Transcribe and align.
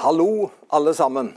Hallo, 0.00 0.50
alle 0.68 0.92
sammen. 0.94 1.32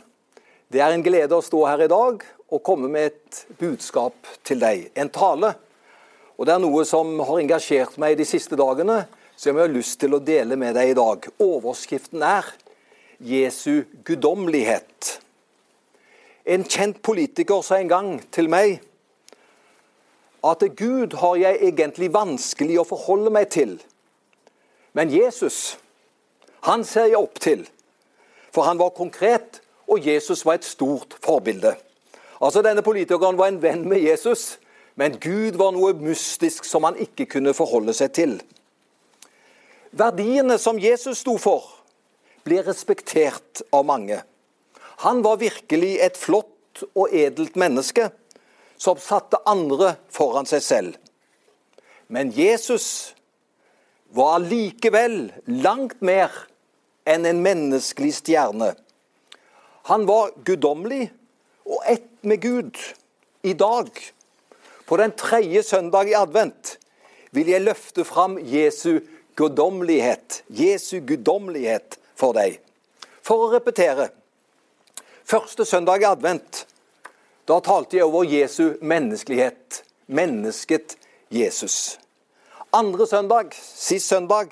Det 0.70 0.84
er 0.86 0.94
en 0.94 1.02
glede 1.02 1.34
å 1.34 1.42
stå 1.42 1.64
her 1.66 1.82
i 1.82 1.88
dag 1.90 2.22
og 2.54 2.60
komme 2.62 2.92
med 2.94 3.08
et 3.08 3.40
budskap 3.58 4.28
til 4.46 4.62
deg. 4.62 4.84
En 4.94 5.10
tale. 5.10 5.50
Og 6.38 6.46
det 6.46 6.54
er 6.54 6.62
noe 6.62 6.84
som 6.86 7.10
har 7.26 7.40
engasjert 7.42 7.98
meg 7.98 8.20
de 8.20 8.28
siste 8.30 8.60
dagene, 8.60 9.00
som 9.34 9.58
jeg 9.58 9.66
har 9.66 9.74
lyst 9.74 9.98
til 10.04 10.14
å 10.14 10.22
dele 10.22 10.60
med 10.62 10.78
deg 10.78 10.92
i 10.92 11.00
dag. 11.00 11.26
Overskriften 11.42 12.22
er 12.22 12.52
Jesu 13.32 13.82
guddommelighet. 14.06 15.10
En 16.46 16.62
kjent 16.62 17.02
politiker 17.02 17.66
sa 17.66 17.82
en 17.82 17.90
gang 17.90 18.14
til 18.30 18.54
meg 18.54 18.78
at 20.46 20.70
Gud 20.78 21.18
har 21.26 21.42
jeg 21.48 21.64
egentlig 21.74 22.14
vanskelig 22.14 22.84
å 22.86 22.90
forholde 22.94 23.34
meg 23.34 23.50
til. 23.58 23.80
Men 24.94 25.10
Jesus, 25.10 25.80
han 26.70 26.86
ser 26.86 27.10
jeg 27.10 27.26
opp 27.26 27.42
til. 27.42 27.66
For 28.52 28.68
han 28.68 28.80
var 28.80 28.96
konkret, 28.96 29.62
og 29.88 30.06
Jesus 30.08 30.46
var 30.46 30.60
et 30.60 30.68
stort 30.68 31.16
forbilde. 31.24 31.76
Altså 32.42 32.64
Denne 32.66 32.84
politikeren 32.84 33.38
var 33.38 33.52
en 33.52 33.62
venn 33.62 33.84
med 33.90 34.02
Jesus, 34.04 34.58
men 34.96 35.20
Gud 35.22 35.58
var 35.60 35.74
noe 35.76 35.94
mystisk 35.98 36.66
som 36.68 36.88
han 36.88 37.00
ikke 37.00 37.30
kunne 37.38 37.56
forholde 37.56 37.94
seg 37.96 38.16
til. 38.18 38.34
Verdiene 39.92 40.58
som 40.60 40.80
Jesus 40.80 41.22
sto 41.24 41.36
for, 41.42 41.66
ble 42.48 42.62
respektert 42.66 43.62
av 43.76 43.86
mange. 43.86 44.22
Han 45.06 45.22
var 45.26 45.42
virkelig 45.42 45.96
et 46.02 46.18
flott 46.18 46.84
og 46.96 47.14
edelt 47.14 47.58
menneske 47.60 48.10
som 48.82 49.00
satte 49.02 49.40
andre 49.46 49.96
foran 50.10 50.48
seg 50.50 50.64
selv. 50.66 50.96
Men 52.12 52.32
Jesus 52.36 53.14
var 54.12 54.40
allikevel 54.40 55.30
langt 55.48 56.02
mer 56.02 56.34
enn 57.06 57.26
en 57.26 57.42
menneskelig 57.44 58.14
stjerne. 58.20 58.74
Han 59.90 60.06
var 60.06 60.34
guddommelig 60.46 61.10
og 61.66 61.84
ett 61.90 62.10
med 62.22 62.42
Gud. 62.42 62.78
I 63.42 63.54
dag, 63.54 63.90
på 64.86 64.98
den 64.98 65.12
tredje 65.18 65.64
søndag 65.64 66.10
i 66.10 66.18
advent, 66.18 66.78
vil 67.32 67.48
jeg 67.50 67.66
løfte 67.66 68.06
fram 68.06 68.38
Jesu 68.38 69.00
guddommelighet. 69.36 70.44
Jesu 70.48 71.00
guddommelighet 71.00 71.98
for 72.16 72.38
deg. 72.38 72.60
For 73.26 73.48
å 73.48 73.52
repetere. 73.54 74.12
Første 75.26 75.66
søndag 75.66 76.04
i 76.04 76.10
advent, 76.10 76.66
da 77.48 77.60
talte 77.64 77.98
jeg 77.98 78.06
over 78.06 78.28
Jesu 78.28 78.78
menneskelighet. 78.82 79.82
Mennesket 80.12 80.98
Jesus. 81.32 81.98
Andre 82.76 83.08
søndag, 83.08 83.56
sist 83.56 84.12
søndag, 84.12 84.52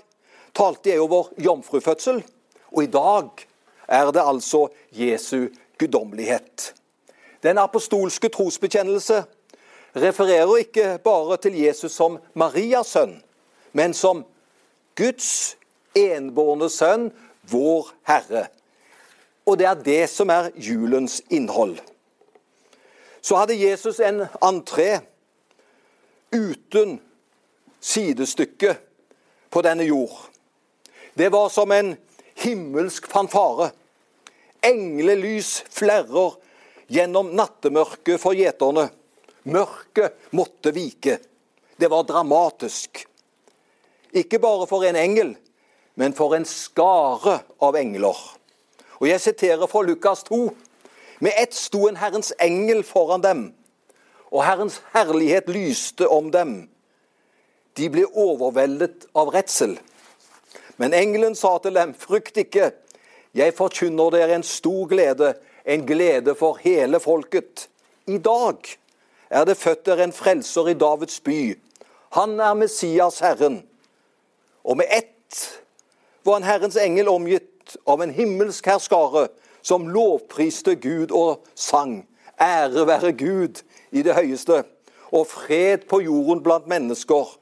talte 0.55 0.89
jeg 0.89 1.03
over 1.03 1.29
jomfrufødsel. 1.37 2.23
Og 2.71 2.83
i 2.83 2.91
dag 2.91 3.29
er 3.87 4.11
det 4.11 4.21
altså 4.25 4.67
Jesu 4.91 5.47
guddommelighet. 5.77 6.73
Den 7.43 7.57
apostolske 7.57 8.29
trosbekjennelse 8.29 9.23
refererer 9.95 10.57
ikke 10.57 10.99
bare 11.03 11.37
til 11.37 11.55
Jesus 11.59 11.91
som 11.91 12.19
Marias 12.33 12.87
sønn, 12.87 13.21
men 13.73 13.93
som 13.93 14.25
Guds 14.95 15.57
enbårne 15.95 16.69
sønn, 16.69 17.09
vår 17.49 17.93
Herre. 18.07 18.47
Og 19.45 19.57
det 19.57 19.65
er 19.65 19.73
det 19.85 20.09
som 20.09 20.29
er 20.29 20.51
julens 20.55 21.21
innhold. 21.29 21.79
Så 23.21 23.35
hadde 23.35 23.57
Jesus 23.57 23.99
en 23.99 24.25
entré 24.45 24.99
uten 26.31 26.99
sidestykke 27.79 28.75
på 29.49 29.61
denne 29.61 29.83
jord. 29.83 30.29
Det 31.17 31.31
var 31.31 31.49
som 31.49 31.71
en 31.71 31.97
himmelsk 32.43 33.07
fanfare. 33.11 33.71
Englelys 34.65 35.59
flerrer 35.71 36.35
gjennom 36.91 37.33
nattemørket 37.37 38.19
for 38.21 38.37
gjeterne. 38.37 38.89
Mørket 39.49 40.17
måtte 40.35 40.73
vike. 40.75 41.19
Det 41.79 41.87
var 41.91 42.03
dramatisk. 42.03 43.05
Ikke 44.11 44.39
bare 44.41 44.67
for 44.67 44.83
en 44.83 44.97
engel, 44.99 45.35
men 45.95 46.15
for 46.17 46.35
en 46.35 46.47
skare 46.47 47.39
av 47.61 47.77
engler. 47.79 48.17
Og 48.99 49.07
Jeg 49.07 49.21
siterer 49.21 49.67
fra 49.67 49.81
Lukas 49.81 50.23
2. 50.27 50.49
Med 51.19 51.35
ett 51.35 51.53
sto 51.53 51.87
en 51.87 51.99
Herrens 51.99 52.31
engel 52.39 52.83
foran 52.83 53.21
dem, 53.21 53.39
og 54.31 54.43
Herrens 54.45 54.79
herlighet 54.93 55.49
lyste 55.51 56.07
om 56.07 56.29
dem. 56.31 56.69
De 57.75 57.89
ble 57.91 58.05
overveldet 58.07 59.07
av 59.15 59.31
redsel. 59.33 59.75
Men 60.79 60.95
engelen 60.95 61.35
sa 61.35 61.57
til 61.59 61.75
dem, 61.75 61.91
frykt 61.93 62.37
ikke, 62.39 62.71
jeg 63.35 63.53
forkynner 63.53 64.13
dere 64.15 64.37
en 64.39 64.45
stor 64.47 64.87
glede, 64.87 65.33
en 65.67 65.83
glede 65.85 66.35
for 66.39 66.57
hele 66.63 67.01
folket. 67.03 67.67
I 68.07 68.17
dag 68.17 68.71
er 69.29 69.43
det 69.45 69.57
født 69.59 69.85
dere 69.85 70.07
en 70.07 70.15
frelser 70.15 70.71
i 70.71 70.77
Davids 70.79 71.19
by. 71.19 71.41
Han 72.15 72.39
er 72.39 72.55
Messias 72.57 73.19
Herren. 73.19 73.61
Og 74.63 74.77
med 74.79 74.85
ett 74.89 75.61
var 76.25 76.39
en 76.39 76.47
Herrens 76.47 76.79
engel 76.79 77.11
omgitt 77.11 77.75
av 77.85 78.01
en 78.01 78.13
himmelsk 78.15 78.65
herskare 78.71 79.27
som 79.61 79.89
lovpriste 79.91 80.77
Gud 80.79 81.11
og 81.11 81.43
sang. 81.59 82.05
Ære 82.39 82.87
være 82.87 83.11
Gud 83.19 83.61
i 83.91 84.01
det 84.01 84.15
høyeste, 84.15 84.63
og 85.11 85.27
fred 85.27 85.85
på 85.91 85.99
jorden 86.01 86.41
blant 86.43 86.67
mennesker. 86.71 87.35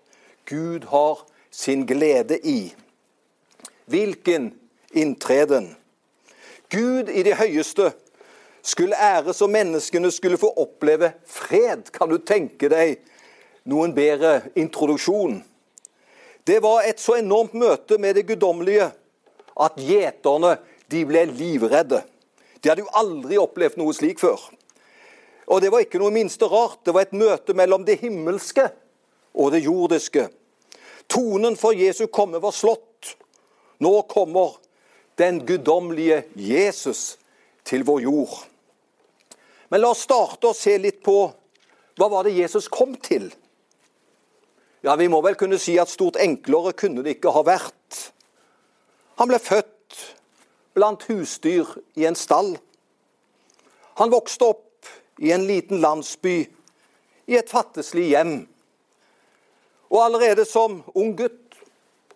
Gud 0.49 0.89
har 0.89 1.23
sin 1.51 1.85
glede 1.85 2.39
i. 2.43 2.73
Hvilken 3.87 4.51
inntreden? 4.91 5.75
Gud 6.69 7.09
i 7.09 7.23
det 7.23 7.37
høyeste 7.39 7.93
skulle 8.61 8.97
æres, 8.99 9.41
og 9.41 9.49
menneskene 9.49 10.11
skulle 10.11 10.37
få 10.37 10.49
oppleve 10.59 11.13
fred. 11.25 11.87
Kan 11.95 12.11
du 12.11 12.17
tenke 12.19 12.67
deg 12.67 12.97
noen 13.71 13.93
bedre 13.95 14.41
introduksjon? 14.59 15.39
Det 16.47 16.59
var 16.63 16.83
et 16.87 16.99
så 16.99 17.15
enormt 17.21 17.55
møte 17.55 17.95
med 17.99 18.15
det 18.15 18.25
guddommelige 18.27 18.89
at 19.55 19.79
gjeterne 19.79 20.57
de 20.91 21.03
ble 21.07 21.23
livredde. 21.31 22.01
De 22.59 22.69
hadde 22.69 22.83
jo 22.83 22.91
aldri 22.99 23.39
opplevd 23.39 23.79
noe 23.79 23.95
slik 23.95 24.19
før. 24.19 24.39
Og 25.47 25.63
det 25.63 25.71
var 25.71 25.85
ikke 25.85 25.99
noe 26.01 26.11
minste 26.11 26.47
rart. 26.51 26.81
Det 26.83 26.91
var 26.95 27.07
et 27.07 27.15
møte 27.15 27.55
mellom 27.55 27.87
det 27.87 28.01
himmelske 28.01 28.67
og 29.37 29.53
det 29.55 29.63
jordiske. 29.63 30.27
Tonen 31.07 31.55
for 31.55 31.71
Jesu 31.71 32.07
komme 32.11 32.41
var 32.43 32.51
slått. 32.51 32.86
Nå 33.83 34.01
kommer 34.09 34.57
den 35.17 35.41
guddommelige 35.45 36.23
Jesus 36.35 37.17
til 37.65 37.83
vår 37.85 38.01
jord. 38.05 38.37
Men 39.69 39.81
la 39.81 39.91
oss 39.91 40.05
starte 40.07 40.51
og 40.51 40.57
se 40.57 40.77
litt 40.79 41.01
på 41.05 41.17
hva 41.97 42.07
var 42.11 42.27
det 42.27 42.37
Jesus 42.37 42.69
kom 42.71 42.95
til. 43.01 43.31
Ja, 44.85 44.95
Vi 44.95 45.07
må 45.09 45.21
vel 45.25 45.35
kunne 45.35 45.57
si 45.59 45.75
at 45.81 45.89
stort 45.89 46.19
enklere 46.21 46.73
kunne 46.77 47.03
det 47.03 47.17
ikke 47.17 47.33
ha 47.33 47.41
vært. 47.43 48.11
Han 49.17 49.27
ble 49.27 49.39
født 49.41 49.97
blant 50.77 51.07
husdyr 51.09 51.65
i 51.97 52.05
en 52.05 52.15
stall. 52.15 52.53
Han 53.97 54.13
vokste 54.13 54.45
opp 54.53 54.91
i 55.17 55.31
en 55.33 55.47
liten 55.49 55.81
landsby, 55.81 56.45
i 57.27 57.35
et 57.35 57.49
fattigslig 57.49 58.11
hjem. 58.11 58.35
Og 59.89 60.03
allerede 60.03 60.45
som 60.45 60.83
ung 60.93 61.15
gutt, 61.17 61.57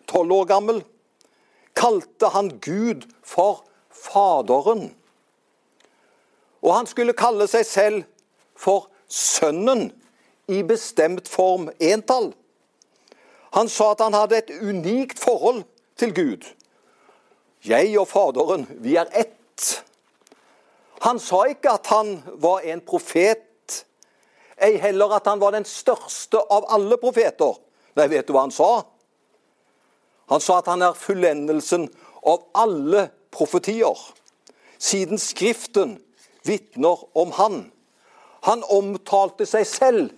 tolv 0.07 0.35
år 0.35 0.45
gammel, 0.53 0.83
kalte 1.81 2.29
han 2.35 2.59
Gud 2.61 3.07
for 3.23 3.63
Faderen. 3.89 4.91
Og 6.61 6.75
han 6.75 6.89
skulle 6.89 7.17
kalle 7.17 7.47
seg 7.49 7.65
selv 7.65 8.03
for 8.57 8.89
Sønnen 9.11 9.89
i 10.51 10.61
bestemt 10.63 11.27
form 11.29 11.69
entall. 11.81 12.31
Han 13.51 13.67
sa 13.69 13.91
at 13.91 14.03
han 14.05 14.15
hadde 14.15 14.37
et 14.37 14.51
unikt 14.61 15.19
forhold 15.19 15.63
til 15.99 16.13
Gud. 16.15 16.45
Jeg 17.67 17.91
og 17.99 18.07
Faderen, 18.07 18.67
vi 18.79 18.95
er 18.95 19.09
ett. 19.11 19.83
Han 21.01 21.19
sa 21.19 21.43
ikke 21.49 21.75
at 21.75 21.89
han 21.91 22.21
var 22.41 22.63
en 22.69 22.81
profet, 22.85 23.83
ei 24.61 24.77
heller 24.77 25.17
at 25.17 25.27
han 25.27 25.41
var 25.41 25.55
den 25.55 25.65
største 25.65 26.39
av 26.53 26.69
alle 26.69 26.97
profeter. 27.01 27.57
Nei, 27.97 28.07
vet 28.07 28.27
du 28.27 28.35
hva 28.35 28.45
han 28.45 28.53
sa? 28.53 28.83
Han 30.31 30.41
sa 30.41 30.61
at 30.61 30.69
han 30.71 30.83
er 30.85 30.95
fullendelsen 30.97 31.89
av 32.23 32.45
alle 32.55 33.09
profetier, 33.35 33.97
siden 34.79 35.19
Skriften 35.19 35.97
vitner 36.47 37.03
om 37.17 37.33
han. 37.35 37.57
Han 38.47 38.63
omtalte 38.71 39.45
seg 39.45 39.67
selv 39.67 40.13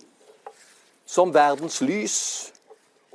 som 1.04 1.34
verdens 1.34 1.80
lys 1.84 2.16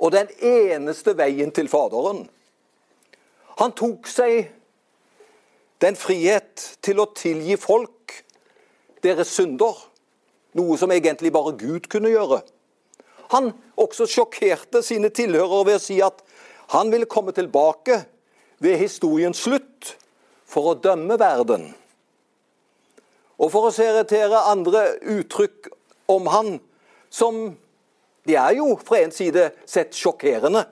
og 0.00 0.12
den 0.14 0.30
eneste 0.44 1.16
veien 1.18 1.50
til 1.52 1.68
Faderen. 1.72 2.26
Han 3.60 3.74
tok 3.76 4.06
seg 4.08 4.52
den 5.80 5.96
frihet 5.96 6.62
til 6.84 7.00
å 7.00 7.10
tilgi 7.16 7.56
folk 7.60 8.20
deres 9.04 9.32
synder, 9.32 9.76
noe 10.56 10.76
som 10.80 10.92
egentlig 10.92 11.32
bare 11.32 11.56
Gud 11.56 11.88
kunne 11.92 12.12
gjøre. 12.12 12.42
Han 13.30 13.52
også 13.80 14.08
sjokkerte 14.10 14.82
sine 14.84 15.12
tilhørere 15.14 15.68
ved 15.68 15.78
å 15.78 15.82
si 15.82 16.00
at 16.04 16.24
han 16.70 16.90
vil 16.90 17.06
komme 17.10 17.32
tilbake 17.32 18.02
ved 18.58 18.78
historiens 18.78 19.42
slutt 19.42 19.96
for 20.46 20.70
å 20.70 20.78
dømme 20.78 21.16
verden. 21.18 21.70
Og 23.40 23.50
for 23.50 23.66
å 23.66 23.74
seritere 23.74 24.44
andre 24.52 24.84
uttrykk 25.16 25.70
om 26.12 26.28
han 26.30 26.58
som 27.10 27.40
de 28.28 28.36
er 28.38 28.54
jo 28.60 28.76
fra 28.78 29.00
en 29.00 29.14
side 29.14 29.48
sett 29.66 29.96
sjokkerende. 29.98 30.66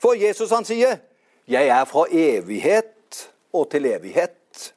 For 0.00 0.18
Jesus 0.18 0.50
han 0.50 0.64
sier 0.64 0.98
'Jeg 1.46 1.68
er 1.68 1.84
fra 1.84 2.06
evighet 2.10 3.30
og 3.52 3.70
til 3.70 3.86
evighet'. 3.86 4.72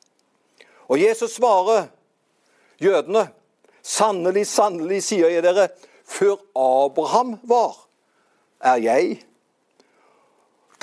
Og 0.90 1.00
Jesus 1.00 1.32
svarer 1.32 1.88
jødene 2.82 3.30
'Sannelig, 3.84 4.48
sannelig, 4.48 5.04
sier 5.04 5.30
jeg 5.30 5.44
dere, 5.44 5.68
før 6.06 6.38
Abraham 6.56 7.40
var, 7.44 7.88
er 8.62 8.78
jeg'. 8.78 9.33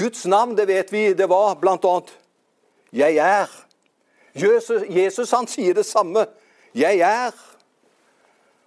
Guds 0.00 0.26
navn, 0.26 0.56
det 0.56 0.64
vet 0.68 0.92
vi, 0.92 1.12
det 1.12 1.28
var 1.28 1.54
bl.a. 1.60 2.00
'Jeg 2.92 3.16
er'. 3.16 3.66
Jesus, 4.34 4.82
Jesus 4.88 5.30
han 5.30 5.46
sier 5.46 5.74
det 5.74 5.86
samme. 5.86 6.26
'Jeg 6.74 7.00
er'. 7.00 7.36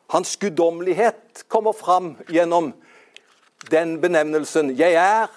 Hans 0.08 0.38
guddommelighet 0.38 1.44
kommer 1.48 1.72
fram 1.72 2.18
gjennom 2.30 2.74
den 3.72 4.02
benevnelsen. 4.02 4.78
'Jeg 4.78 4.94
er 4.94 5.28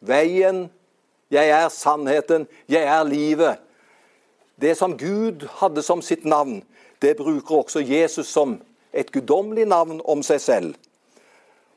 veien, 0.00 0.70
jeg 1.30 1.48
er 1.48 1.68
sannheten, 1.68 2.46
jeg 2.68 2.82
er 2.82 3.04
livet'. 3.04 3.58
Det 4.60 4.76
som 4.76 4.98
Gud 4.98 5.48
hadde 5.58 5.82
som 5.82 6.02
sitt 6.02 6.24
navn, 6.24 6.62
det 7.02 7.16
bruker 7.16 7.54
også 7.54 7.80
Jesus 7.80 8.26
som 8.26 8.62
et 8.92 9.12
guddommelig 9.12 9.66
navn 9.66 10.00
om 10.04 10.22
seg 10.22 10.40
selv. 10.40 10.74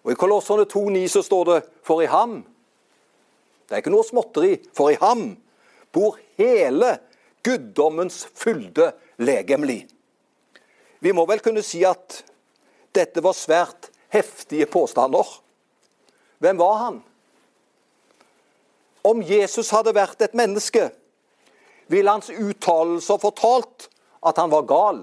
Og 0.04 0.12
I 0.12 0.16
Kolosserne 0.16 0.66
2,9 0.66 1.08
så 1.08 1.22
står 1.22 1.44
det 1.44 1.64
'for 1.84 2.02
i 2.02 2.06
ham'. 2.06 2.53
Det 3.68 3.76
er 3.76 3.84
ikke 3.84 3.94
noe 3.94 4.06
småtteri. 4.08 4.58
For 4.76 4.94
i 4.94 5.00
ham 5.02 5.34
bor 5.94 6.20
hele 6.40 6.98
guddommens 7.44 8.24
fylde 8.36 8.92
legemlig. 9.22 9.84
Vi 11.04 11.12
må 11.12 11.26
vel 11.28 11.44
kunne 11.44 11.64
si 11.66 11.84
at 11.88 12.22
dette 12.96 13.24
var 13.24 13.36
svært 13.36 13.90
heftige 14.14 14.68
påstander. 14.72 15.28
Hvem 16.44 16.60
var 16.60 16.78
han? 16.80 17.00
Om 19.04 19.24
Jesus 19.28 19.72
hadde 19.76 19.96
vært 19.96 20.22
et 20.24 20.36
menneske, 20.38 20.88
ville 21.92 22.12
hans 22.12 22.32
uttalelser 22.32 23.20
fortalt 23.20 23.90
at 24.24 24.40
han 24.40 24.52
var 24.54 24.68
gal, 24.70 25.02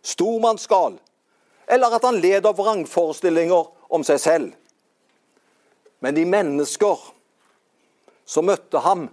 stormannsgal, 0.00 0.96
eller 1.68 1.96
at 1.96 2.06
han 2.06 2.20
led 2.20 2.46
av 2.48 2.56
vrangforestillinger 2.56 3.68
om 3.92 4.04
seg 4.06 4.20
selv. 4.22 4.54
Men 6.00 6.16
de 6.16 6.24
mennesker 6.28 7.00
som 8.26 8.46
møtte 8.48 8.80
ham, 8.84 9.08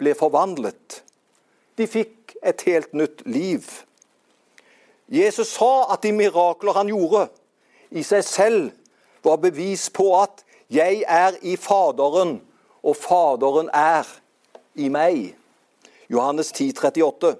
ble 0.00 0.14
forvandlet. 0.16 1.02
De 1.76 1.86
fikk 1.88 2.36
et 2.42 2.62
helt 2.68 2.92
nytt 2.96 3.22
liv. 3.28 3.66
Jesus 5.10 5.56
sa 5.56 5.90
at 5.92 6.04
de 6.04 6.12
mirakler 6.14 6.76
han 6.76 6.90
gjorde, 6.92 7.28
i 7.90 8.04
seg 8.06 8.22
selv 8.24 8.70
var 9.26 9.40
bevis 9.42 9.90
på 9.90 10.12
at 10.20 10.44
'jeg 10.70 11.04
er 11.08 11.32
i 11.42 11.56
Faderen, 11.56 12.40
og 12.82 12.96
Faderen 12.96 13.68
er 13.72 14.06
i 14.74 14.88
meg'. 14.88 15.34
Johannes 16.10 16.52
10, 16.52 16.72
38. 16.72 17.36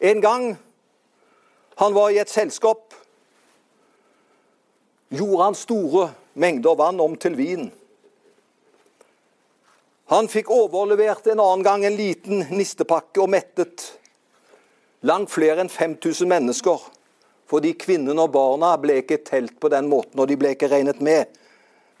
En 0.00 0.20
gang 0.20 0.58
han 1.76 1.94
var 1.94 2.08
i 2.08 2.18
et 2.18 2.30
selskap, 2.30 2.94
gjorde 5.10 5.44
han 5.44 5.54
store 5.54 6.14
mengder 6.34 6.74
vann 6.74 7.00
om 7.00 7.16
til 7.16 7.36
vin. 7.36 7.72
Han 10.08 10.28
fikk 10.28 10.50
overlevert 10.50 11.26
en 11.26 11.40
annen 11.40 11.64
gang 11.66 11.84
en 11.84 11.96
liten 11.96 12.46
nistepakke 12.50 13.20
og 13.20 13.32
mettet 13.32 13.90
Langt 15.06 15.30
flere 15.30 15.62
enn 15.62 15.70
5000 15.70 16.26
mennesker. 16.26 16.80
Fordi 17.48 17.70
kvinnene 17.78 18.24
og 18.24 18.32
barna 18.34 18.72
ble 18.82 18.98
ikke 19.02 19.20
telt 19.22 19.54
på 19.62 19.70
den 19.70 19.86
måten, 19.88 20.18
og 20.18 20.26
de 20.28 20.36
ble 20.36 20.56
ikke 20.56 20.70
regnet 20.72 20.98
med. 21.04 21.30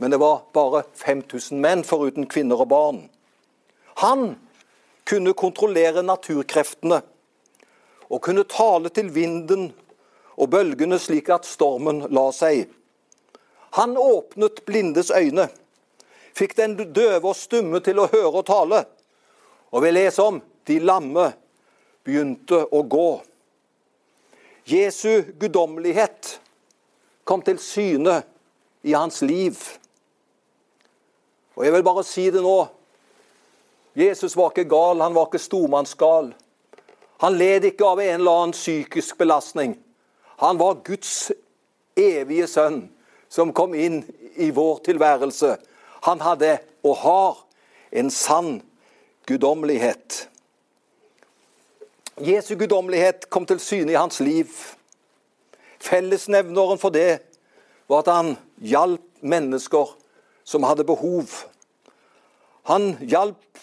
Men 0.02 0.10
det 0.10 0.18
var 0.18 0.42
bare 0.54 0.82
5000 0.98 1.60
menn 1.62 1.84
foruten 1.86 2.26
kvinner 2.26 2.58
og 2.64 2.70
barn. 2.72 2.98
Han 4.02 4.34
kunne 5.08 5.36
kontrollere 5.38 6.02
naturkreftene 6.02 7.00
og 8.08 8.22
kunne 8.24 8.44
tale 8.50 8.90
til 8.94 9.08
vinden 9.14 9.70
og 10.38 10.50
bølgene 10.52 10.98
slik 11.02 11.30
at 11.32 11.48
stormen 11.48 12.04
la 12.14 12.28
seg. 12.34 12.66
Han 13.78 13.96
åpnet 14.00 14.62
blindes 14.66 15.10
øyne, 15.14 15.48
fikk 16.38 16.56
den 16.58 16.76
døve 16.78 17.26
og 17.26 17.36
stumme 17.36 17.80
til 17.84 18.00
å 18.00 18.08
høre 18.10 18.32
og 18.40 18.46
tale. 18.48 18.84
Og 19.74 19.84
vi 19.84 19.92
leser 19.92 20.30
om 20.30 20.40
de 20.68 20.78
lamme 20.80 21.32
begynte 22.06 22.62
å 22.72 22.82
gå. 22.88 23.10
Jesu 24.68 25.24
guddommelighet 25.40 26.38
kom 27.28 27.42
til 27.44 27.60
syne 27.60 28.22
i 28.84 28.94
hans 28.96 29.22
liv. 29.24 29.56
Og 31.56 31.64
jeg 31.66 31.74
vil 31.74 31.86
bare 31.86 32.04
si 32.06 32.28
det 32.32 32.42
nå. 32.44 32.58
Jesus 33.98 34.36
var 34.38 34.52
ikke 34.52 34.68
gal, 34.70 35.00
han 35.02 35.16
var 35.16 35.26
ikke 35.26 35.42
stormannsgal. 35.42 36.30
Han 37.18 37.38
led 37.38 37.66
ikke 37.66 37.86
av 37.88 38.00
en 38.00 38.20
eller 38.20 38.42
annen 38.42 38.54
psykisk 38.54 39.18
belastning. 39.18 39.74
Han 40.38 40.60
var 40.60 40.84
Guds 40.86 41.32
evige 41.98 42.46
sønn 42.46 42.84
som 43.28 43.50
kom 43.52 43.74
inn 43.74 44.04
i 44.38 44.52
vår 44.54 44.84
tilværelse. 44.86 45.56
Han 46.08 46.22
hadde 46.24 46.56
og 46.86 46.96
har 47.02 47.38
en 47.92 48.10
sann 48.10 48.62
guddommelighet. 49.28 50.28
Jesu 52.24 52.54
guddommelighet 52.56 53.28
kom 53.30 53.46
til 53.46 53.60
syne 53.60 53.92
i 53.92 53.98
hans 53.98 54.20
liv. 54.24 54.48
Fellesnevneren 55.84 56.80
for 56.80 56.94
det 56.94 57.20
var 57.88 58.02
at 58.02 58.12
han 58.12 58.30
hjalp 58.58 59.04
mennesker 59.20 59.92
som 60.48 60.64
hadde 60.64 60.86
behov. 60.88 61.28
Han 62.72 62.96
hjalp 63.04 63.60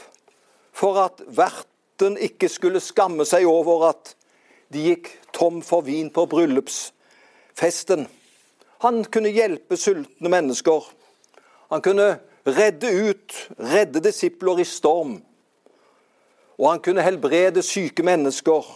for 0.76 1.00
at 1.02 1.24
verten 1.26 2.20
ikke 2.22 2.50
skulle 2.52 2.84
skamme 2.84 3.26
seg 3.26 3.48
over 3.50 3.90
at 3.90 4.14
de 4.74 4.86
gikk 4.92 5.10
tom 5.34 5.62
for 5.66 5.86
vin 5.86 6.12
på 6.14 6.28
bryllupsfesten. 6.30 8.06
Han 8.86 9.04
kunne 9.10 9.34
hjelpe 9.34 9.78
sultne 9.80 10.30
mennesker. 10.30 10.86
Han 11.74 11.82
kunne 11.82 12.10
redde 12.46 12.92
ut, 13.10 13.38
redde 13.58 14.04
disipler 14.06 14.62
i 14.62 14.68
storm 14.70 15.18
og 16.58 16.70
han 16.70 16.84
kunne 16.84 17.04
helbrede 17.04 17.64
syke 17.66 18.04
mennesker 18.06 18.68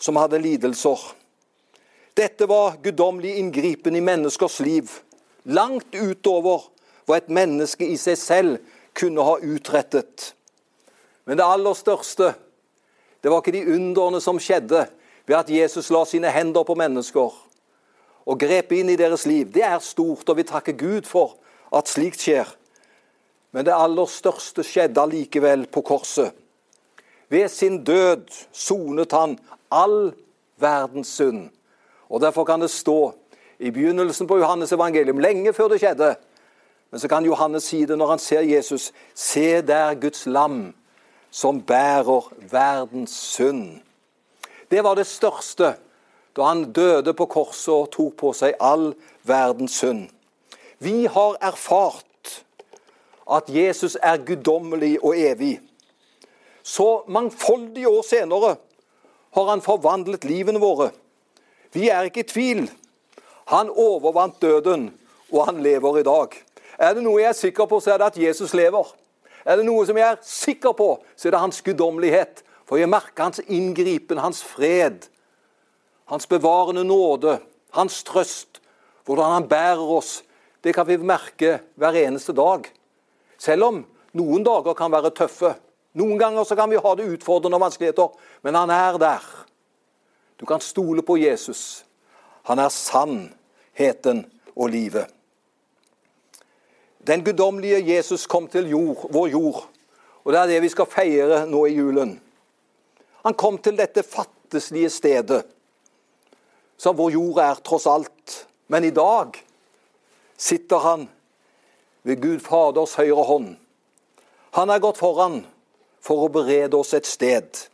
som 0.00 0.18
hadde 0.20 0.40
lidelser. 0.42 1.00
Dette 2.16 2.46
var 2.50 2.78
guddommelig 2.82 3.36
inngripen 3.40 3.96
i 3.96 4.04
menneskers 4.04 4.60
liv, 4.62 4.90
langt 5.44 5.94
utover 5.94 6.68
hva 7.06 7.18
et 7.18 7.32
menneske 7.32 7.86
i 7.86 7.98
seg 7.98 8.18
selv 8.18 8.76
kunne 8.96 9.24
ha 9.24 9.38
utrettet. 9.42 10.32
Men 11.26 11.38
det 11.38 11.46
aller 11.46 11.76
største, 11.78 12.32
det 13.20 13.30
var 13.30 13.42
ikke 13.42 13.58
de 13.58 13.66
underne 13.74 14.20
som 14.22 14.40
skjedde 14.40 14.86
ved 15.26 15.36
at 15.36 15.50
Jesus 15.52 15.90
la 15.92 16.04
sine 16.08 16.30
hender 16.32 16.66
på 16.66 16.76
mennesker 16.78 17.38
og 18.30 18.38
grep 18.38 18.72
inn 18.76 18.90
i 18.92 18.98
deres 19.00 19.24
liv. 19.26 19.48
Det 19.50 19.64
er 19.66 19.78
stort, 19.82 20.28
og 20.28 20.38
vi 20.38 20.46
takker 20.46 20.76
Gud 20.78 21.08
for 21.08 21.34
at 21.72 21.88
slikt 21.88 22.22
skjer. 22.22 22.48
Men 23.52 23.66
det 23.66 23.74
aller 23.74 24.06
største 24.10 24.64
skjedde 24.66 25.02
allikevel 25.02 25.66
på 25.72 25.82
korset. 25.86 26.34
Ved 27.30 27.48
sin 27.48 27.82
død 27.84 28.26
sonet 28.52 29.12
han 29.14 29.38
all 29.70 30.12
verdens 30.60 31.14
synd. 31.18 31.48
Og 32.08 32.20
Derfor 32.20 32.44
kan 32.44 32.60
det 32.60 32.70
stå 32.70 33.12
i 33.58 33.70
begynnelsen 33.70 34.26
på 34.26 34.38
Johannes 34.38 34.72
evangelium, 34.72 35.18
lenge 35.18 35.52
før 35.52 35.68
det 35.68 35.80
skjedde. 35.82 36.14
Men 36.90 37.00
så 37.00 37.08
kan 37.08 37.24
Johannes 37.24 37.64
si 37.70 37.84
det 37.86 37.98
når 37.98 38.06
han 38.06 38.18
ser 38.18 38.40
Jesus. 38.40 38.92
Se 39.14 39.60
der 39.62 39.94
Guds 39.94 40.26
lam 40.26 40.74
som 41.30 41.62
bærer 41.62 42.32
verdens 42.50 43.14
synd. 43.14 43.80
Det 44.70 44.84
var 44.84 44.94
det 44.94 45.06
største 45.06 45.74
da 46.36 46.46
han 46.46 46.72
døde 46.72 47.14
på 47.14 47.26
korset 47.26 47.74
og 47.74 47.90
tok 47.94 48.16
på 48.18 48.32
seg 48.34 48.58
all 48.60 48.92
verdens 49.26 49.78
synd. 49.82 50.08
Vi 50.80 51.06
har 51.06 51.36
erfart 51.44 52.44
at 53.30 53.50
Jesus 53.52 53.98
er 54.02 54.22
guddommelig 54.24 54.96
og 55.04 55.18
evig. 55.18 55.60
Så 56.62 57.02
mangfoldige 57.08 57.88
år 57.88 58.02
senere 58.02 58.54
har 59.36 59.50
han 59.50 59.62
forvandlet 59.62 60.24
livene 60.24 60.60
våre. 60.60 60.90
Vi 61.72 61.88
er 61.88 62.08
ikke 62.08 62.24
i 62.24 62.30
tvil. 62.32 62.64
Han 63.52 63.70
overvant 63.70 64.40
døden, 64.42 64.90
og 65.32 65.46
han 65.46 65.62
lever 65.62 65.98
i 65.98 66.06
dag. 66.06 66.38
Er 66.78 66.94
det 66.96 67.04
noe 67.04 67.20
jeg 67.20 67.28
er 67.28 67.38
sikker 67.38 67.68
på, 67.68 67.80
så 67.80 67.92
er 67.92 68.00
det 68.00 68.10
at 68.10 68.18
Jesus 68.18 68.54
lever. 68.56 68.88
Er 69.44 69.60
det 69.60 69.66
noe 69.68 69.84
som 69.86 69.98
jeg 70.00 70.08
er 70.08 70.24
sikker 70.24 70.72
på, 70.76 70.94
så 71.16 71.28
er 71.28 71.36
det 71.36 71.42
hans 71.44 71.62
guddommelighet. 71.62 72.42
For 72.64 72.80
jeg 72.80 72.88
merker 72.88 73.28
hans 73.28 73.42
inngripen, 73.48 74.18
hans 74.22 74.42
fred, 74.46 75.08
hans 76.08 76.26
bevarende 76.30 76.84
nåde, 76.84 77.38
hans 77.76 78.02
trøst. 78.06 78.62
Hvordan 79.04 79.32
han 79.32 79.48
bærer 79.48 79.96
oss. 79.98 80.22
Det 80.60 80.74
kan 80.76 80.86
vi 80.86 80.98
merke 81.00 81.58
hver 81.80 81.96
eneste 82.02 82.34
dag. 82.36 82.68
Selv 83.40 83.68
om 83.70 83.82
noen 84.16 84.44
dager 84.44 84.76
kan 84.76 84.92
være 84.92 85.14
tøffe 85.16 85.54
Noen 85.98 86.18
ganger 86.20 86.44
så 86.46 86.54
kan 86.54 86.70
vi 86.70 86.78
ha 86.78 86.90
det 86.94 87.08
utfordrende 87.16 87.58
og 87.58 87.64
vanskeligheter, 87.64 88.12
men 88.46 88.54
han 88.54 88.70
er 88.70 88.98
der. 89.02 89.24
Du 90.38 90.46
kan 90.46 90.62
stole 90.62 91.02
på 91.02 91.16
Jesus. 91.18 91.84
Han 92.46 92.62
er 92.62 92.70
sannheten 92.70 94.22
og 94.54 94.70
livet. 94.70 95.10
Den 97.06 97.24
guddommelige 97.24 97.82
Jesus 97.82 98.26
kom 98.30 98.46
til 98.48 98.68
jord, 98.70 99.08
vår 99.10 99.28
jord, 99.32 99.64
og 100.22 100.32
det 100.32 100.40
er 100.40 100.50
det 100.52 100.62
vi 100.62 100.70
skal 100.70 100.86
feire 100.90 101.42
nå 101.48 101.64
i 101.66 101.74
julen. 101.74 102.14
Han 103.24 103.34
kom 103.34 103.58
til 103.58 103.76
dette 103.76 104.04
fattigslige 104.06 104.92
stedet, 104.92 105.42
som 106.78 106.96
vår 106.96 107.16
jord 107.16 107.40
er 107.42 107.62
tross 107.64 107.88
alt. 107.90 108.36
Men 108.70 108.84
i 108.84 108.94
dag 108.94 109.40
sitter 110.40 110.78
han 110.78 111.08
ved 112.02 112.22
Gud 112.22 112.40
Faders 112.40 112.96
høyre 112.96 113.24
hånd. 113.28 113.50
Han 114.56 114.72
er 114.72 114.80
gått 114.82 114.98
foran 114.98 115.42
for 116.00 116.24
å 116.24 116.32
berede 116.32 116.78
oss 116.80 116.94
et 116.96 117.06
sted. 117.06 117.66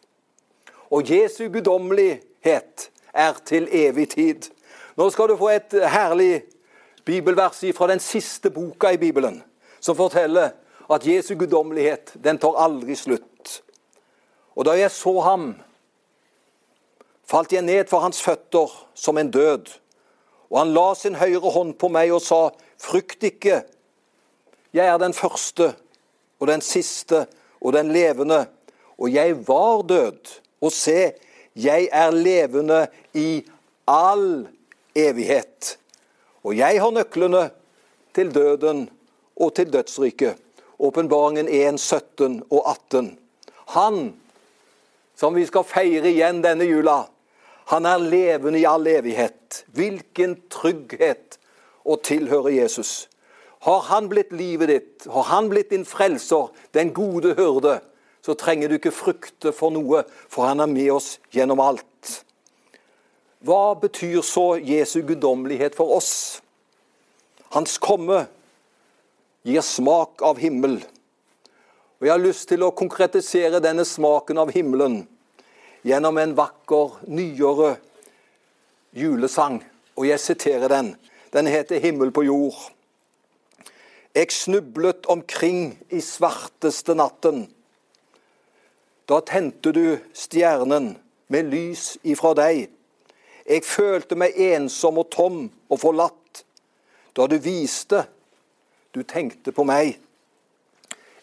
Og 0.90 1.06
Jesu 1.10 1.46
guddommelighet 1.52 2.88
er 3.14 3.38
til 3.46 3.68
evig 3.70 4.10
tid. 4.16 4.50
Nå 4.98 5.08
skal 5.14 5.30
du 5.30 5.38
få 5.38 5.52
et 5.54 5.78
herlig 5.92 6.42
bibelvers 7.06 7.62
fra 7.76 7.88
den 7.90 8.02
siste 8.02 8.50
boka 8.50 8.90
i 8.92 9.00
Bibelen, 9.00 9.42
som 9.80 9.96
forteller 9.96 10.50
at 10.90 11.06
Jesu 11.06 11.34
guddommelighet 11.38 12.16
den 12.24 12.38
tar 12.42 12.58
aldri 12.58 12.96
slutt. 12.98 13.60
Og 14.56 14.66
da 14.66 14.74
jeg 14.78 14.90
så 14.90 15.14
ham, 15.20 15.50
falt 17.28 17.52
jeg 17.52 17.66
ned 17.66 17.86
for 17.90 18.02
hans 18.02 18.22
føtter 18.22 18.72
som 18.94 19.18
en 19.18 19.30
død. 19.30 19.68
Og 20.50 20.60
han 20.60 20.74
la 20.74 20.90
sin 20.94 21.18
høyre 21.18 21.52
hånd 21.54 21.74
på 21.80 21.90
meg 21.92 22.12
og 22.14 22.22
sa, 22.22 22.50
frykt 22.78 23.24
ikke, 23.26 23.62
jeg 24.76 24.86
er 24.86 24.98
den 25.00 25.14
første 25.16 25.72
og 26.40 26.50
den 26.50 26.62
siste 26.64 27.24
og 27.60 27.72
den 27.76 27.90
levende, 27.94 28.44
og 29.00 29.12
jeg 29.12 29.38
var 29.48 29.82
død. 29.88 30.34
Og 30.60 30.72
se, 30.72 31.12
jeg 31.56 31.88
er 31.92 32.10
levende 32.12 32.86
i 33.16 33.44
all 33.88 34.46
evighet. 34.96 35.76
Og 36.44 36.56
jeg 36.56 36.80
har 36.80 36.92
nøklene 36.92 37.48
til 38.14 38.34
døden 38.34 38.86
og 39.36 39.54
til 39.56 39.72
dødsriket. 39.72 40.36
Åpenbaringen 40.78 41.48
1, 41.48 41.80
17 41.80 42.42
og 42.50 42.70
18. 42.70 43.18
Han 43.72 44.14
som 45.16 45.34
vi 45.34 45.46
skal 45.48 45.64
feire 45.64 46.10
igjen 46.12 46.42
denne 46.44 46.66
jula, 46.68 47.06
han 47.66 47.86
er 47.86 47.98
levende 47.98 48.60
i 48.60 48.66
all 48.68 48.86
evighet. 48.86 49.64
Hvilken 49.74 50.36
trygghet 50.52 51.38
å 51.82 51.96
tilhøre 51.98 52.52
Jesus. 52.54 53.08
Har 53.66 53.80
han 53.88 54.06
blitt 54.10 54.30
livet 54.30 54.70
ditt, 54.70 55.06
har 55.10 55.26
han 55.32 55.48
blitt 55.50 55.72
din 55.74 55.86
frelser, 55.86 56.52
den 56.76 56.92
gode 56.94 57.34
hyrde, 57.34 57.80
så 58.22 58.36
trenger 58.38 58.70
du 58.70 58.76
ikke 58.78 58.94
frykte 58.94 59.52
for 59.54 59.74
noe, 59.74 60.04
for 60.30 60.46
han 60.46 60.62
er 60.62 60.70
med 60.70 60.92
oss 60.94 61.16
gjennom 61.34 61.62
alt. 61.62 62.20
Hva 63.46 63.74
betyr 63.78 64.22
så 64.26 64.56
Jesu 64.62 65.00
guddommelighet 65.06 65.74
for 65.78 65.98
oss? 65.98 66.12
Hans 67.54 67.78
komme 67.82 68.24
gir 69.46 69.62
smak 69.62 70.22
av 70.26 70.38
himmel. 70.42 70.80
Og 71.98 72.06
Jeg 72.06 72.14
har 72.14 72.22
lyst 72.22 72.48
til 72.50 72.62
å 72.62 72.74
konkretisere 72.74 73.62
denne 73.62 73.86
smaken 73.86 74.38
av 74.38 74.54
himmelen 74.54 75.02
gjennom 75.86 76.18
en 76.18 76.34
vakker, 76.36 76.98
nyere 77.06 77.76
julesang. 78.96 79.60
Og 79.96 80.08
jeg 80.08 80.20
siterer 80.20 80.68
den. 80.68 80.96
Den 81.32 81.46
heter 81.46 81.78
'Himmel 81.78 82.10
på 82.10 82.22
jord'. 82.22 82.72
Jeg 84.14 84.32
snublet 84.32 85.06
omkring 85.06 85.78
i 85.90 86.00
svarteste 86.00 86.94
natten. 86.94 87.52
Da 89.08 89.20
tente 89.20 89.72
du 89.72 89.98
stjernen 90.14 90.98
med 91.28 91.42
lys 91.42 91.98
ifra 92.02 92.34
deg. 92.34 92.70
Jeg 93.46 93.64
følte 93.64 94.14
meg 94.14 94.32
ensom 94.36 94.98
og 94.98 95.10
tom 95.10 95.50
og 95.68 95.80
forlatt 95.80 96.44
da 97.16 97.26
du 97.26 97.38
viste 97.38 98.06
du 98.94 99.02
tenkte 99.02 99.52
på 99.52 99.64
meg. 99.64 100.00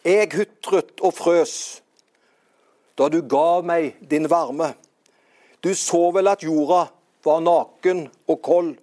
Jeg 0.06 0.32
hutret 0.34 1.02
og 1.02 1.14
frøs 1.14 1.83
da 2.98 3.10
du 3.10 3.22
ga 3.22 3.62
meg 3.66 3.98
din 4.10 4.30
varme. 4.30 4.74
Du 5.64 5.74
så 5.76 6.12
vel 6.14 6.30
at 6.32 6.44
jorda 6.44 6.86
var 7.24 7.44
naken 7.44 8.08
og 8.28 8.42
kold. 8.44 8.74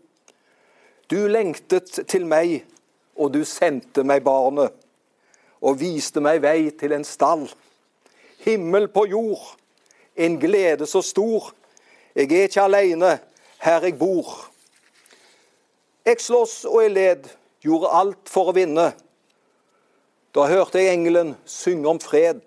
Du 1.11 1.27
lengtet 1.29 2.07
til 2.09 2.27
meg, 2.27 2.63
og 3.17 3.35
du 3.35 3.43
sendte 3.45 4.05
meg 4.07 4.23
barnet, 4.25 4.73
og 5.61 5.81
viste 5.81 6.23
meg 6.25 6.41
vei 6.43 6.71
til 6.79 6.95
en 6.97 7.05
stall 7.05 7.49
himmel 8.45 8.89
på 8.89 9.07
jord, 9.07 9.57
en 10.17 10.39
glede 10.41 10.87
så 10.87 11.03
stor. 11.03 11.53
Jeg 12.15 12.33
er 12.33 12.49
ikke 12.49 12.63
aleine 12.63 13.19
her 13.61 13.85
jeg 13.85 13.99
bor. 13.99 14.31
Jeg 16.05 16.21
slåss 16.21 16.65
og 16.65 16.83
jeg 16.83 16.95
led, 16.95 17.29
gjorde 17.61 17.93
alt 17.93 18.31
for 18.33 18.51
å 18.51 18.57
vinne. 18.57 18.91
Da 20.35 20.47
hørte 20.49 20.81
jeg 20.81 20.95
engelen 20.95 21.35
synge 21.45 21.89
om 21.91 22.01
fred. 22.01 22.41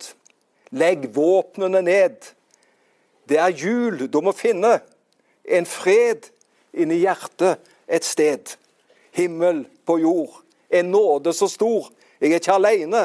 Legg 0.74 1.10
våpnene 1.14 1.84
ned. 1.86 2.18
Det 3.30 3.38
er 3.40 3.54
jul 3.56 4.08
du 4.10 4.20
må 4.26 4.34
finne, 4.36 4.80
en 5.44 5.68
fred 5.70 6.30
inni 6.74 7.02
hjertet 7.04 7.62
et 7.88 8.06
sted. 8.08 8.56
Himmel 9.14 9.64
på 9.86 10.00
jord, 10.02 10.40
en 10.74 10.90
nåde 10.92 11.34
så 11.36 11.48
stor. 11.52 11.92
Jeg 12.20 12.32
er 12.32 12.42
ikke 12.42 12.56
aleine 12.58 13.04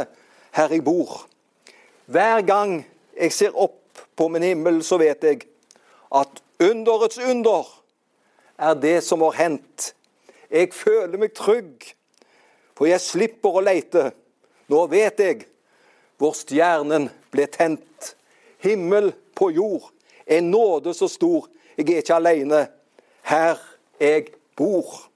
her 0.57 0.73
jeg 0.73 0.85
bor. 0.85 1.27
Hver 2.07 2.41
gang 2.47 2.81
jeg 3.19 3.35
ser 3.37 3.57
opp 3.59 4.01
på 4.17 4.29
min 4.33 4.47
himmel, 4.47 4.81
så 4.83 4.99
vet 4.99 5.25
jeg 5.25 5.45
at 6.15 6.41
underets 6.63 7.19
under 7.19 7.69
er 8.59 8.75
det 8.75 9.03
som 9.05 9.23
har 9.27 9.37
hendt. 9.39 9.93
Jeg 10.51 10.73
føler 10.73 11.21
meg 11.21 11.35
trygg, 11.37 11.85
for 12.75 12.89
jeg 12.89 13.03
slipper 13.05 13.59
å 13.59 13.63
leite. 13.63 14.09
Nå 14.73 14.87
vet 14.91 15.21
jeg 15.21 15.45
hvor 16.19 16.35
stjernen 16.37 17.09
ble 17.33 17.47
tent. 17.51 18.15
Himmel 18.63 19.13
på 19.39 19.51
jord, 19.55 19.91
en 20.27 20.51
nåde 20.51 20.95
så 20.95 21.09
stor. 21.09 21.47
Jeg 21.79 21.93
er 21.93 22.03
ikke 22.03 22.19
alene 22.19 22.65
her 23.31 23.61
jeg 24.01 24.33
bor. 24.59 25.09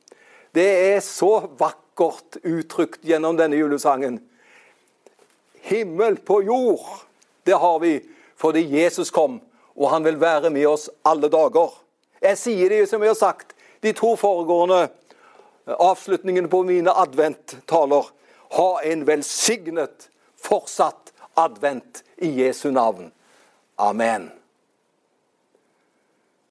Det 0.54 0.68
er 0.92 1.00
så 1.04 1.48
vakkert 1.58 2.38
uttrykt 2.44 3.02
gjennom 3.06 3.38
denne 3.38 3.58
julesangen. 3.58 4.20
Himmel 5.62 6.18
på 6.26 6.42
jord, 6.46 6.86
det 7.46 7.58
har 7.58 7.78
vi 7.82 7.96
fordi 8.38 8.64
Jesus 8.66 9.10
kom, 9.14 9.40
og 9.78 9.90
han 9.90 10.04
vil 10.04 10.18
være 10.20 10.50
med 10.50 10.66
oss 10.66 10.88
alle 11.06 11.30
dager. 11.30 11.70
Jeg 12.22 12.38
sier 12.38 12.70
det 12.70 12.86
som 12.90 13.02
jeg 13.02 13.14
har 13.14 13.18
sagt 13.18 13.54
de 13.82 13.92
to 13.94 14.14
foregående 14.18 14.88
avslutningene 15.66 16.50
på 16.50 16.62
mine 16.66 16.90
adventtaler. 16.90 18.10
Ha 18.58 18.70
en 18.90 19.06
velsignet 19.06 20.08
fortsatt 20.42 21.12
advent 21.34 22.04
i 22.16 22.28
Jesu 22.28 22.70
navn. 22.70 23.10
Amen. 23.76 24.41